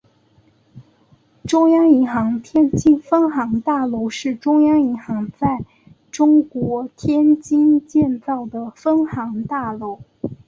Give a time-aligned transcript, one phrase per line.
[1.47, 5.63] 中央银行天津分行大楼是中央银行在
[6.09, 9.99] 中国天津建造的分行大楼。